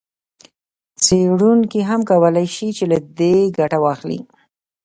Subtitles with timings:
[1.03, 4.19] څېړونکي هم کولای شي له دې ګټه واخلي.